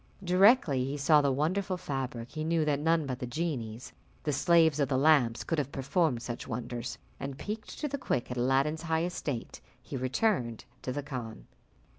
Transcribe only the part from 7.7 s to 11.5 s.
to the quick at Aladdin's high estate, he returned to the khan.